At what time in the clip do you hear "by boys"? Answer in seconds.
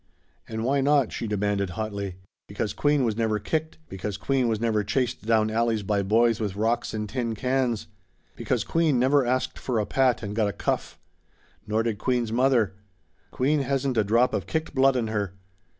5.83-6.39